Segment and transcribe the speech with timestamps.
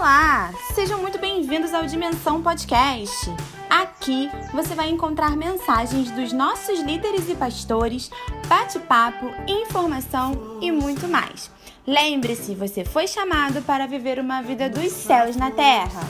[0.00, 0.50] Olá!
[0.74, 3.30] Sejam muito bem-vindos ao Dimensão Podcast.
[3.68, 8.10] Aqui você vai encontrar mensagens dos nossos líderes e pastores,
[8.48, 11.50] bate-papo, informação e muito mais.
[11.86, 16.00] Lembre-se, você foi chamado para viver uma vida dos céus na terra.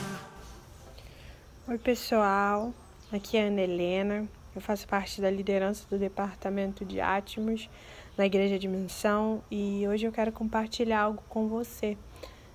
[1.66, 2.72] Oi, pessoal.
[3.12, 4.28] Aqui é a Ana Helena.
[4.54, 7.68] Eu faço parte da liderança do departamento de Atmos
[8.16, 11.98] na Igreja Dimensão e hoje eu quero compartilhar algo com você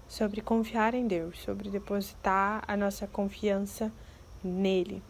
[0.07, 3.91] sobre confiar em Deus, sobre depositar a nossa confiança
[4.43, 5.01] nele.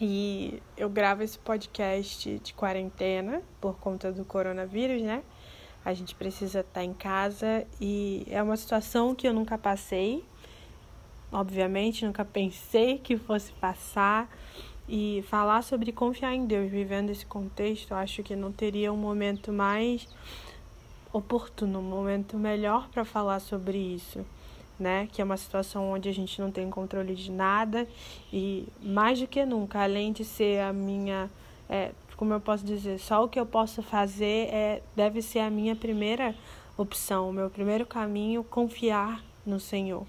[0.00, 5.22] E eu gravo esse podcast de quarentena por conta do coronavírus, né?
[5.84, 10.24] A gente precisa estar em casa e é uma situação que eu nunca passei.
[11.32, 14.28] Obviamente, nunca pensei que fosse passar.
[14.90, 19.52] E falar sobre confiar em Deus vivendo esse contexto, acho que não teria um momento
[19.52, 20.08] mais
[21.12, 24.24] oportuno, um momento melhor para falar sobre isso,
[24.78, 25.08] né?
[25.12, 27.86] Que é uma situação onde a gente não tem controle de nada
[28.32, 31.30] e mais do que nunca, além de ser a minha,
[31.68, 35.50] é, como eu posso dizer, só o que eu posso fazer é deve ser a
[35.50, 36.34] minha primeira
[36.76, 40.06] opção, o meu primeiro caminho, confiar no Senhor.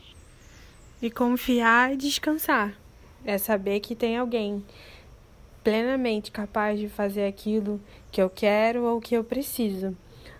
[1.01, 2.73] E confiar e descansar.
[3.23, 4.63] É saber que tem alguém
[5.63, 7.79] plenamente capaz de fazer aquilo
[8.11, 9.95] que eu quero ou que eu preciso.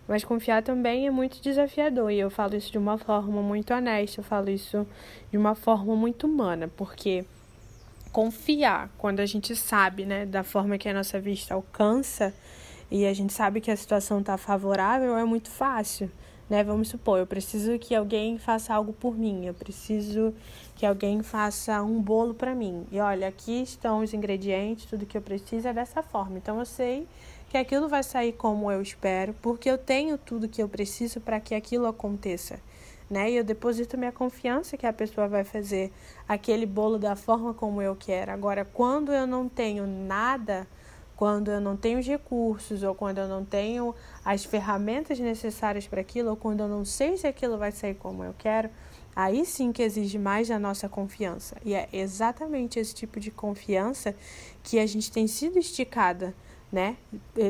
[0.09, 4.21] Mas confiar também é muito desafiador, e eu falo isso de uma forma muito honesta,
[4.21, 4.87] eu falo isso
[5.29, 7.23] de uma forma muito humana, porque
[8.11, 12.33] confiar quando a gente sabe, né, da forma que a nossa vista alcança
[12.89, 16.09] e a gente sabe que a situação está favorável, é muito fácil,
[16.49, 16.63] né?
[16.63, 20.33] Vamos supor, eu preciso que alguém faça algo por mim, eu preciso
[20.75, 22.87] que alguém faça um bolo para mim.
[22.91, 26.39] E olha, aqui estão os ingredientes, tudo que eu preciso é dessa forma.
[26.39, 27.07] Então eu sei
[27.49, 31.39] que aquilo vai sair como eu espero, porque eu tenho tudo que eu preciso para
[31.39, 32.59] que aquilo aconteça.
[33.09, 33.31] Né?
[33.31, 35.91] E eu deposito minha confiança que a pessoa vai fazer
[36.27, 38.31] aquele bolo da forma como eu quero.
[38.31, 40.67] Agora, quando eu não tenho nada,
[41.15, 46.01] quando eu não tenho os recursos, ou quando eu não tenho as ferramentas necessárias para
[46.01, 48.69] aquilo, ou quando eu não sei se aquilo vai sair como eu quero,
[49.15, 51.57] aí sim que exige mais da nossa confiança.
[51.65, 54.15] E é exatamente esse tipo de confiança
[54.61, 56.31] que a gente tem sido esticada
[56.71, 56.97] né?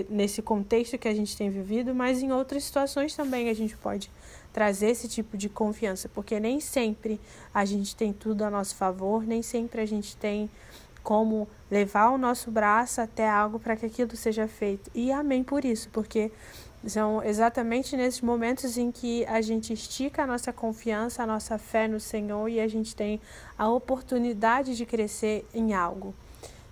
[0.10, 4.10] Nesse contexto que a gente tem vivido, mas em outras situações também a gente pode
[4.54, 7.20] trazer esse tipo de confiança, porque nem sempre
[7.54, 10.50] a gente tem tudo a nosso favor, nem sempre a gente tem
[11.04, 14.90] como levar o nosso braço até algo para que aquilo seja feito.
[14.94, 16.32] E amém por isso, porque
[16.88, 21.88] são exatamente nesses momentos em que a gente estica a nossa confiança, a nossa fé
[21.88, 23.20] no Senhor e a gente tem
[23.58, 26.14] a oportunidade de crescer em algo.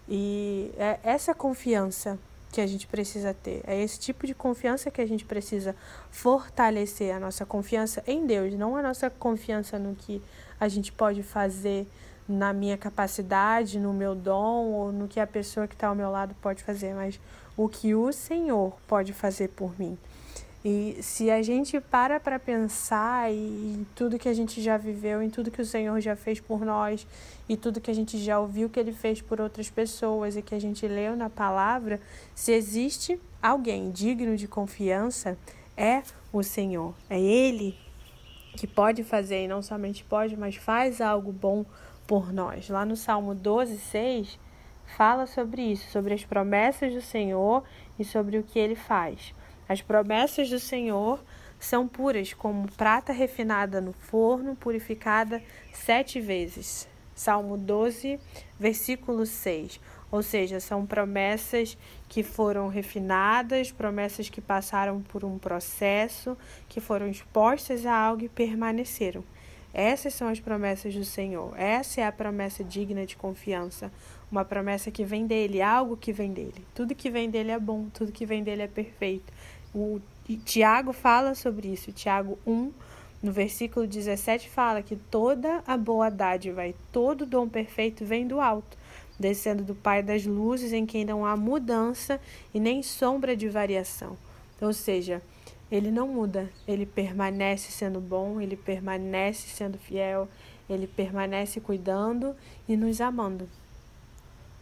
[0.08, 2.18] E é essa confiança
[2.58, 3.62] que a gente precisa ter.
[3.68, 5.76] É esse tipo de confiança que a gente precisa
[6.10, 10.20] fortalecer a nossa confiança em Deus, não a nossa confiança no que
[10.60, 11.88] a gente pode fazer
[12.28, 16.10] na minha capacidade, no meu dom ou no que a pessoa que está ao meu
[16.10, 17.20] lado pode fazer, mas
[17.56, 19.96] o que o Senhor pode fazer por mim.
[20.70, 25.30] E se a gente para para pensar em tudo que a gente já viveu, em
[25.30, 27.08] tudo que o Senhor já fez por nós,
[27.48, 30.54] e tudo que a gente já ouviu que ele fez por outras pessoas e que
[30.54, 32.02] a gente leu na palavra,
[32.36, 35.38] se existe alguém digno de confiança,
[35.78, 36.94] é o Senhor.
[37.10, 37.74] É Ele
[38.58, 41.66] que pode fazer, e não somente pode, mas faz algo bom
[42.06, 42.68] por nós.
[42.68, 44.38] Lá no Salmo 12, 6,
[44.98, 47.64] fala sobre isso, sobre as promessas do Senhor
[47.98, 49.34] e sobre o que ele faz.
[49.68, 51.20] As promessas do Senhor
[51.60, 55.42] são puras, como prata refinada no forno, purificada
[55.74, 56.88] sete vezes.
[57.16, 58.20] Salmo 12,
[58.60, 59.80] versículo 6.
[60.12, 66.38] Ou seja, são promessas que foram refinadas, promessas que passaram por um processo,
[66.70, 69.24] que foram expostas a algo e permaneceram.
[69.74, 71.54] Essas são as promessas do Senhor.
[71.60, 73.92] Essa é a promessa digna de confiança.
[74.32, 76.66] Uma promessa que vem dele, algo que vem dele.
[76.74, 79.32] Tudo que vem dele é bom, tudo que vem dele é perfeito.
[79.74, 80.00] O
[80.46, 81.92] Tiago fala sobre isso.
[81.92, 82.72] Tiago 1,
[83.22, 88.40] no versículo 17, fala que toda a boa dádiva e todo dom perfeito vem do
[88.40, 88.78] alto,
[89.20, 92.20] descendo do Pai das luzes, em quem não há mudança
[92.54, 94.18] e nem sombra de variação.
[94.62, 95.22] Ou seja,
[95.72, 100.28] ele não muda, ele permanece sendo bom, ele permanece sendo fiel,
[100.70, 102.36] ele permanece cuidando
[102.68, 103.48] e nos amando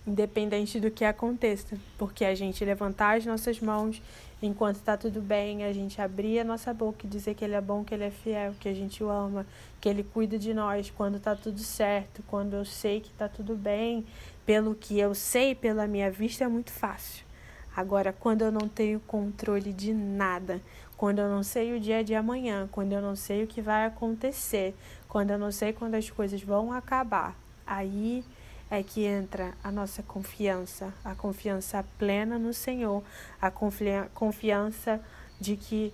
[0.05, 4.01] independente do que aconteça, porque a gente levantar as nossas mãos
[4.41, 7.61] enquanto está tudo bem, a gente abrir a nossa boca e dizer que Ele é
[7.61, 9.45] bom, que Ele é fiel, que a gente o ama,
[9.81, 13.55] que Ele cuida de nós quando está tudo certo, quando eu sei que está tudo
[13.55, 14.05] bem,
[14.45, 17.25] pelo que eu sei, pela minha vista, é muito fácil.
[17.75, 20.61] Agora, quando eu não tenho controle de nada,
[20.95, 23.85] quando eu não sei o dia de amanhã, quando eu não sei o que vai
[23.85, 24.73] acontecer,
[25.09, 27.35] quando eu não sei quando as coisas vão acabar,
[27.67, 28.23] aí
[28.69, 33.03] é que entra a nossa confiança, a confiança plena no Senhor,
[33.41, 35.01] a confiança
[35.39, 35.93] de que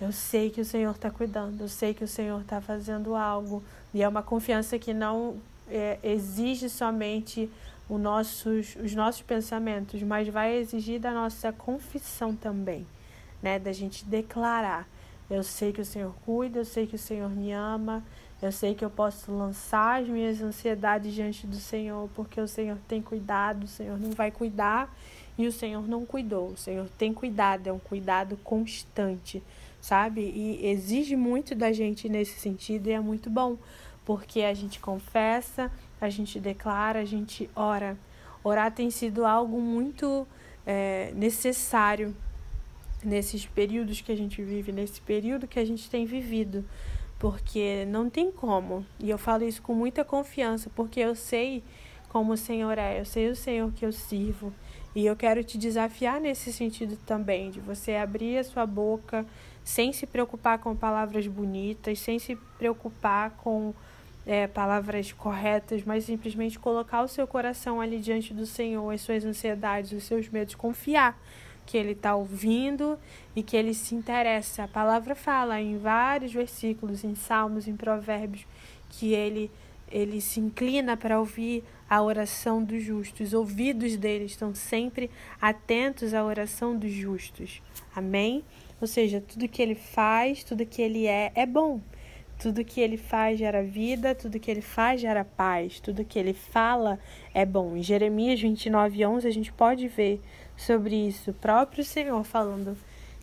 [0.00, 3.62] eu sei que o Senhor está cuidando, eu sei que o Senhor está fazendo algo,
[3.94, 5.36] e é uma confiança que não
[5.68, 7.50] é, exige somente
[7.88, 12.86] os nossos, os nossos pensamentos, mas vai exigir da nossa confissão também,
[13.42, 13.58] né?
[13.58, 14.88] Da gente declarar.
[15.30, 18.04] Eu sei que o Senhor cuida, eu sei que o Senhor me ama,
[18.42, 22.76] eu sei que eu posso lançar as minhas ansiedades diante do Senhor, porque o Senhor
[22.88, 24.92] tem cuidado, o Senhor não vai cuidar
[25.38, 26.48] e o Senhor não cuidou.
[26.48, 29.40] O Senhor tem cuidado, é um cuidado constante,
[29.80, 30.22] sabe?
[30.22, 33.56] E exige muito da gente nesse sentido e é muito bom,
[34.04, 37.96] porque a gente confessa, a gente declara, a gente ora.
[38.42, 40.26] Orar tem sido algo muito
[40.66, 42.12] é, necessário
[43.04, 46.64] nesses períodos que a gente vive, nesse período que a gente tem vivido
[47.22, 48.84] porque não tem como.
[48.98, 51.62] E eu falo isso com muita confiança, porque eu sei
[52.08, 54.52] como o Senhor é, eu sei o Senhor que eu sirvo.
[54.92, 59.24] E eu quero te desafiar nesse sentido também, de você abrir a sua boca
[59.62, 63.72] sem se preocupar com palavras bonitas, sem se preocupar com
[64.26, 69.24] é, palavras corretas, mas simplesmente colocar o seu coração ali diante do Senhor, as suas
[69.24, 71.16] ansiedades, os seus medos, confiar
[71.64, 72.98] que ele está ouvindo
[73.34, 74.64] e que ele se interessa.
[74.64, 78.46] A palavra fala em vários versículos, em Salmos, em Provérbios,
[78.90, 79.50] que ele,
[79.90, 83.28] ele se inclina para ouvir a oração dos justos.
[83.28, 85.10] Os ouvidos dele estão sempre
[85.40, 87.62] atentos à oração dos justos.
[87.94, 88.42] Amém?
[88.80, 91.80] Ou seja, tudo que ele faz, tudo que ele é, é bom.
[92.38, 96.32] Tudo que ele faz gera vida, tudo que ele faz gera paz, tudo que ele
[96.32, 96.98] fala
[97.32, 97.76] é bom.
[97.76, 100.20] Em Jeremias 29, 11, a gente pode ver
[100.62, 102.76] sobre isso, o próprio Senhor falando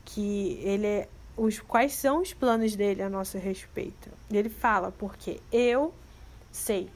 [0.06, 4.09] que ele é, os quais são os planos dele a nosso respeito.
[4.31, 5.94] Ele fala porque eu
[6.51, 6.89] sei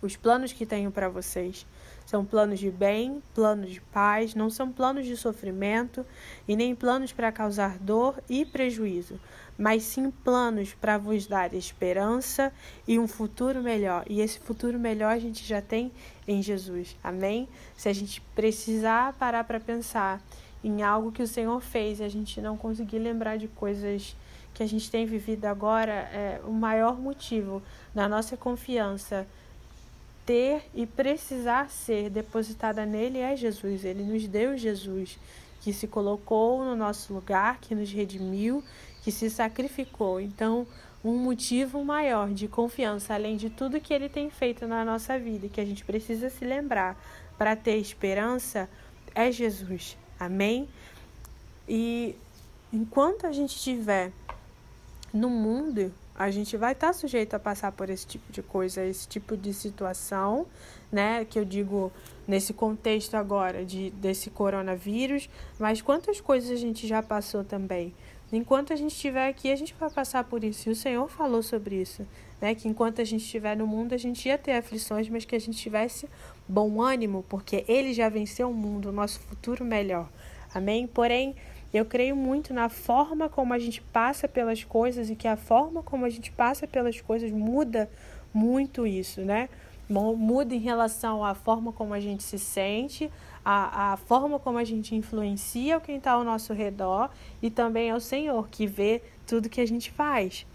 [0.00, 1.66] os planos que tenho para vocês
[2.08, 6.06] são planos de bem, planos de paz, não são planos de sofrimento
[6.48, 9.20] e nem planos para causar dor e prejuízo,
[9.58, 12.50] mas sim planos para vos dar esperança
[12.86, 14.06] e um futuro melhor.
[14.08, 15.92] E esse futuro melhor a gente já tem
[16.26, 16.96] em Jesus.
[17.04, 17.46] Amém?
[17.76, 20.22] Se a gente precisar parar para pensar
[20.64, 24.16] em algo que o Senhor fez e a gente não conseguir lembrar de coisas
[24.54, 27.62] que a gente tem vivido agora, é o maior motivo
[27.94, 29.26] da nossa confiança
[30.28, 33.82] ter e precisar ser depositada nele é Jesus.
[33.82, 35.18] Ele nos deu Jesus,
[35.62, 38.62] que se colocou no nosso lugar, que nos redimiu,
[39.02, 40.20] que se sacrificou.
[40.20, 40.66] Então,
[41.02, 45.48] um motivo maior de confiança, além de tudo que ele tem feito na nossa vida,
[45.48, 46.94] que a gente precisa se lembrar
[47.38, 48.68] para ter esperança,
[49.14, 49.96] é Jesus.
[50.20, 50.68] Amém?
[51.66, 52.14] E
[52.70, 54.12] enquanto a gente estiver
[55.10, 58.84] no mundo, a gente vai estar tá sujeito a passar por esse tipo de coisa,
[58.84, 60.46] esse tipo de situação,
[60.90, 61.24] né?
[61.24, 61.92] Que eu digo
[62.26, 65.30] nesse contexto agora de desse coronavírus,
[65.60, 67.94] mas quantas coisas a gente já passou também.
[68.32, 70.68] Enquanto a gente estiver aqui, a gente vai passar por isso.
[70.68, 72.04] E o Senhor falou sobre isso,
[72.40, 72.52] né?
[72.52, 75.38] Que enquanto a gente estiver no mundo, a gente ia ter aflições, mas que a
[75.38, 76.08] gente tivesse
[76.48, 80.08] bom ânimo, porque Ele já venceu o mundo, o nosso futuro melhor.
[80.52, 80.86] Amém?
[80.86, 81.36] Porém,
[81.72, 85.82] eu creio muito na forma como a gente passa pelas coisas e que a forma
[85.82, 87.90] como a gente passa pelas coisas muda
[88.32, 89.48] muito isso, né?
[89.88, 93.10] Muda em relação à forma como a gente se sente,
[93.44, 98.48] a forma como a gente influencia quem está ao nosso redor e também ao Senhor
[98.48, 100.46] que vê tudo que a gente faz.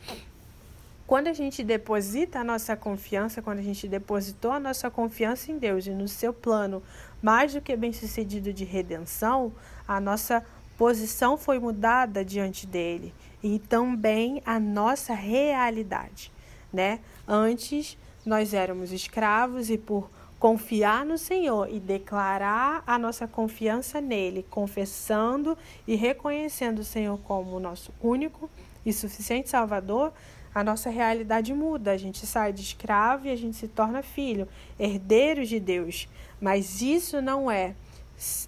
[1.08, 5.58] Quando a gente deposita a nossa confiança, quando a gente depositou a nossa confiança em
[5.58, 6.82] Deus e no seu plano
[7.22, 9.52] mais do que bem sucedido de redenção,
[9.88, 10.46] a nossa
[10.78, 16.32] posição foi mudada diante dele e também a nossa realidade,
[16.72, 17.00] né?
[17.28, 24.46] Antes nós éramos escravos e por confiar no Senhor e declarar a nossa confiança nele,
[24.50, 28.50] confessando e reconhecendo o Senhor como o nosso único
[28.86, 30.12] e suficiente Salvador,
[30.54, 31.92] a nossa realidade muda.
[31.92, 36.10] A gente sai de escravo e a gente se torna filho, herdeiros de Deus.
[36.42, 37.74] Mas isso não é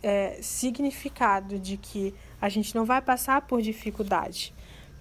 [0.02, 4.54] é, significado de que a gente não vai passar por dificuldade,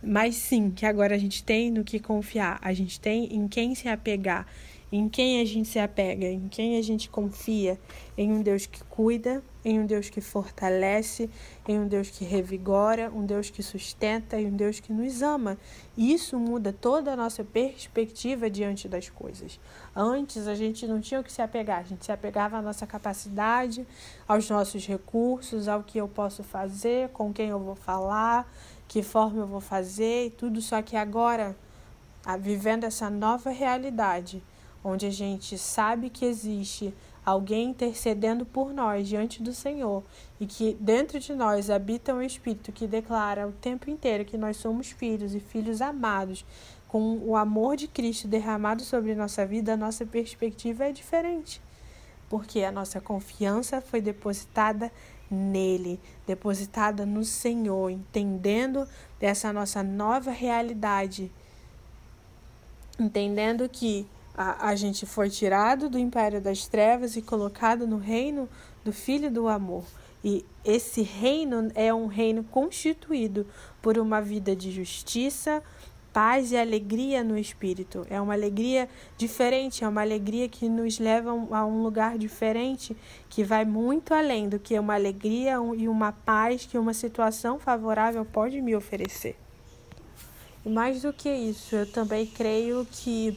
[0.03, 3.75] mas sim que agora a gente tem no que confiar, a gente tem em quem
[3.75, 4.47] se apegar,
[4.93, 7.79] em quem a gente se apega, em quem a gente confia,
[8.17, 11.29] em um Deus que cuida, em um Deus que fortalece,
[11.67, 15.59] em um Deus que revigora, um Deus que sustenta e um Deus que nos ama.
[15.97, 19.59] E isso muda toda a nossa perspectiva diante das coisas.
[19.97, 22.87] Antes a gente não tinha o que se apegar, a gente se apegava à nossa
[22.87, 23.87] capacidade,
[24.29, 28.49] aos nossos recursos, ao que eu posso fazer, com quem eu vou falar,
[28.87, 31.57] que forma eu vou fazer e tudo, só que agora
[32.41, 34.43] vivendo essa nova realidade,
[34.85, 40.03] onde a gente sabe que existe alguém intercedendo por nós diante do Senhor
[40.39, 44.59] e que dentro de nós habita um Espírito que declara o tempo inteiro que nós
[44.59, 46.45] somos filhos e filhos amados,
[46.87, 51.61] com o amor de Cristo derramado sobre nossa vida, a nossa perspectiva é diferente,
[52.29, 54.93] porque a nossa confiança foi depositada
[55.29, 58.87] nele, depositada no Senhor, entendendo
[59.19, 61.33] dessa nossa nova realidade,
[63.01, 68.49] entendendo que a, a gente foi tirado do império das trevas e colocado no reino
[68.85, 69.85] do Filho do Amor.
[70.23, 73.47] E esse reino é um reino constituído
[73.83, 75.63] por uma vida de justiça,
[76.15, 78.07] paz e alegria no espírito.
[78.09, 78.89] É uma alegria
[79.19, 82.97] diferente, é uma alegria que nos leva a um lugar diferente,
[83.29, 88.25] que vai muito além do que uma alegria e uma paz que uma situação favorável
[88.25, 89.37] pode me oferecer.
[90.65, 93.37] E mais do que isso, eu também creio que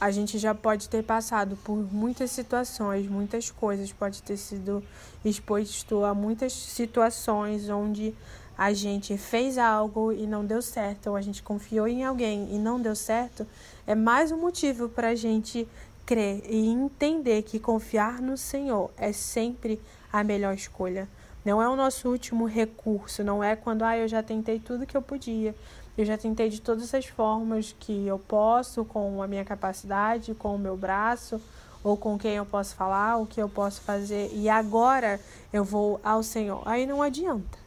[0.00, 4.82] a gente já pode ter passado por muitas situações, muitas coisas, pode ter sido
[5.24, 8.14] exposto a muitas situações onde
[8.56, 12.58] a gente fez algo e não deu certo, ou a gente confiou em alguém e
[12.58, 13.46] não deu certo,
[13.86, 15.66] é mais um motivo para a gente
[16.04, 19.80] crer e entender que confiar no Senhor é sempre
[20.12, 21.08] a melhor escolha.
[21.44, 24.96] Não é o nosso último recurso, não é quando ah, eu já tentei tudo que
[24.96, 25.54] eu podia,
[25.98, 30.54] eu já tentei de todas as formas que eu posso, com a minha capacidade, com
[30.54, 31.40] o meu braço,
[31.82, 35.20] ou com quem eu posso falar, o que eu posso fazer, e agora
[35.52, 36.62] eu vou ao Senhor.
[36.64, 37.58] Aí não adianta.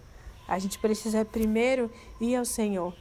[0.47, 2.93] A gente precisa primeiro ir ao Senhor.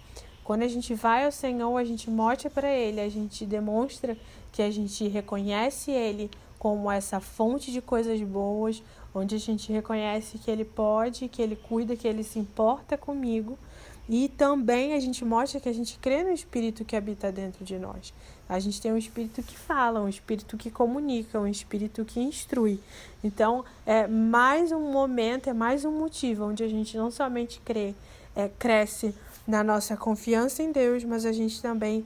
[0.42, 4.16] Quando a gente vai ao Senhor, a gente mostra para Ele, a gente demonstra
[4.50, 8.82] que a gente reconhece Ele como essa fonte de coisas boas,
[9.14, 13.56] onde a gente reconhece que Ele pode, que Ele cuida, que Ele se importa comigo
[14.12, 17.78] e também a gente mostra que a gente crê no Espírito que habita dentro de
[17.78, 18.12] nós.
[18.48, 22.80] A gente tem um Espírito que fala, um Espírito que comunica, um Espírito que instrui.
[23.22, 27.94] Então, é mais um momento, é mais um motivo onde a gente não somente crê,
[28.34, 29.14] é, cresce
[29.46, 32.04] na nossa confiança em Deus, mas a gente também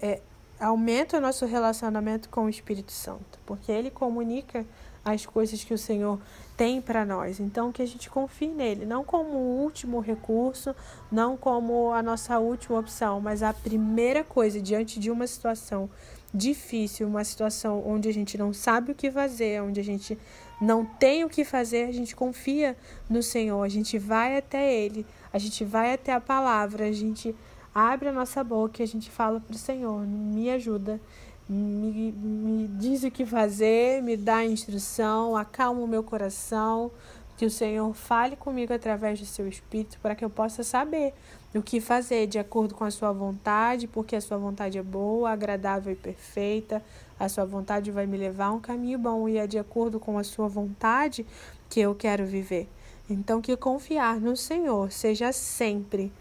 [0.00, 0.22] é,
[0.58, 4.64] aumenta o nosso relacionamento com o Espírito Santo, porque ele comunica
[5.04, 6.18] as coisas que o Senhor
[6.56, 7.40] tem para nós.
[7.40, 10.74] Então, que a gente confie nele, não como o último recurso,
[11.10, 15.90] não como a nossa última opção, mas a primeira coisa diante de uma situação
[16.32, 20.18] difícil, uma situação onde a gente não sabe o que fazer, onde a gente
[20.60, 22.76] não tem o que fazer, a gente confia
[23.08, 27.34] no Senhor, a gente vai até Ele, a gente vai até a palavra, a gente
[27.74, 31.00] abre a nossa boca e a gente fala para o Senhor: me ajuda,
[31.48, 36.90] me, me diz o que fazer, me dá instrução, acalma o meu coração,
[37.36, 41.12] que o Senhor fale comigo através do seu Espírito para que eu possa saber
[41.54, 45.30] o que fazer de acordo com a sua vontade, porque a sua vontade é boa,
[45.30, 46.82] agradável e perfeita.
[47.18, 50.18] A sua vontade vai me levar a um caminho bom e é de acordo com
[50.18, 51.24] a sua vontade
[51.68, 52.68] que eu quero viver.
[53.08, 56.12] Então, que confiar no Senhor seja sempre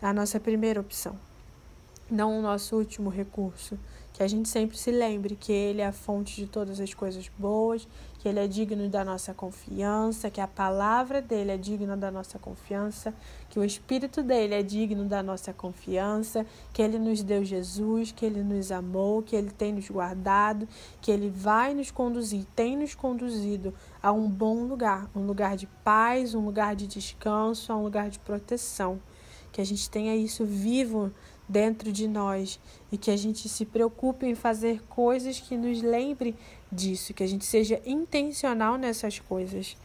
[0.00, 1.16] a nossa primeira opção,
[2.10, 3.78] não o nosso último recurso
[4.22, 7.28] que a gente sempre se lembre que Ele é a fonte de todas as coisas
[7.36, 7.88] boas,
[8.20, 12.38] que Ele é digno da nossa confiança, que a palavra dele é digna da nossa
[12.38, 13.12] confiança,
[13.50, 18.24] que o Espírito dele é digno da nossa confiança, que Ele nos deu Jesus, que
[18.24, 20.68] Ele nos amou, que Ele tem nos guardado,
[21.00, 25.66] que Ele vai nos conduzir, tem nos conduzido a um bom lugar, um lugar de
[25.82, 29.00] paz, um lugar de descanso, um lugar de proteção.
[29.50, 31.12] Que a gente tenha isso vivo
[31.52, 32.58] dentro de nós
[32.90, 36.34] e que a gente se preocupe em fazer coisas que nos lembre
[36.70, 39.76] disso, que a gente seja intencional nessas coisas.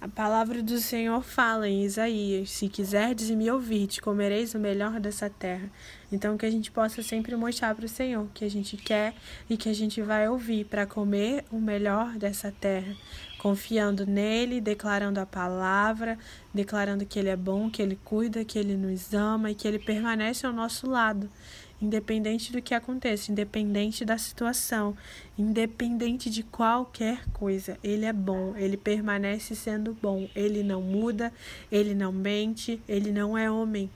[0.00, 5.00] A palavra do Senhor fala em Isaías: Se quiserdes e me ouvirdes, comereis o melhor
[5.00, 5.68] dessa terra.
[6.12, 9.12] Então, que a gente possa sempre mostrar para o Senhor que a gente quer
[9.50, 12.94] e que a gente vai ouvir para comer o melhor dessa terra,
[13.38, 16.18] confiando nele, declarando a palavra,
[16.52, 19.78] declarando que ele é bom, que ele cuida, que ele nos ama e que ele
[19.78, 21.30] permanece ao nosso lado
[21.80, 24.96] independente do que aconteça, independente da situação,
[25.36, 27.78] independente de qualquer coisa.
[27.82, 31.32] Ele é bom, ele permanece sendo bom, ele não muda,
[31.70, 33.88] ele não mente, ele não é homem.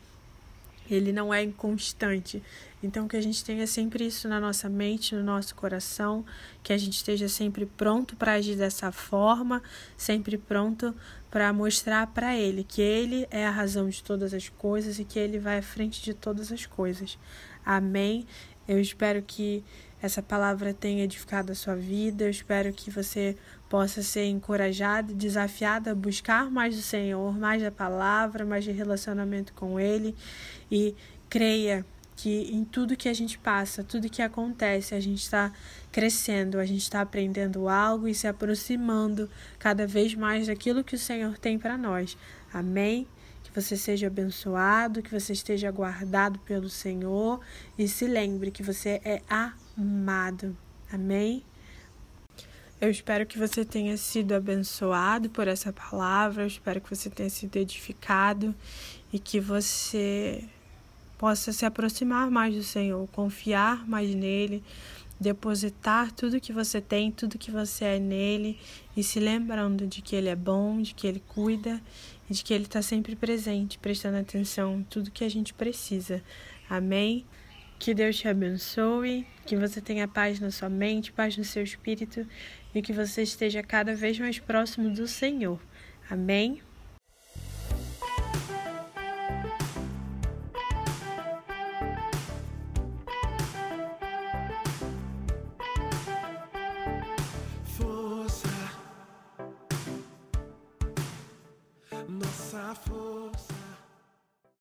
[0.95, 2.43] Ele não é inconstante.
[2.83, 6.25] Então, que a gente tenha sempre isso na nossa mente, no nosso coração,
[6.63, 9.63] que a gente esteja sempre pronto para agir dessa forma,
[9.97, 10.95] sempre pronto
[11.31, 15.19] para mostrar para Ele que Ele é a razão de todas as coisas e que
[15.19, 17.19] Ele vai à frente de todas as coisas.
[17.65, 18.27] Amém.
[18.67, 19.65] Eu espero que
[20.03, 22.25] essa palavra tenha edificado a sua vida.
[22.25, 23.37] Eu espero que você
[23.69, 28.73] possa ser encorajado e desafiado a buscar mais do Senhor, mais da palavra, mais de
[28.73, 30.15] relacionamento com Ele
[30.71, 30.95] e
[31.31, 35.53] creia que em tudo que a gente passa, tudo que acontece, a gente está
[35.91, 40.99] crescendo, a gente está aprendendo algo e se aproximando cada vez mais daquilo que o
[40.99, 42.17] Senhor tem para nós.
[42.53, 43.07] Amém?
[43.43, 47.41] Que você seja abençoado, que você esteja guardado pelo Senhor
[47.79, 49.23] e se lembre que você é
[49.79, 50.57] amado.
[50.93, 51.43] Amém?
[52.81, 57.31] Eu espero que você tenha sido abençoado por essa palavra, eu espero que você tenha
[57.31, 58.55] sido edificado
[59.13, 60.45] e que você
[61.17, 64.65] possa se aproximar mais do Senhor, confiar mais nele,
[65.21, 68.59] depositar tudo que você tem, tudo que você é nele
[68.97, 71.81] e se lembrando de que ele é bom, de que ele cuida
[72.29, 76.21] e de que ele está sempre presente, prestando atenção em tudo que a gente precisa.
[76.69, 77.25] Amém?
[77.83, 82.25] Que Deus te abençoe, que você tenha paz na sua mente, paz no seu espírito
[82.73, 85.61] e que você esteja cada vez mais próximo do Senhor.
[86.09, 86.63] Amém?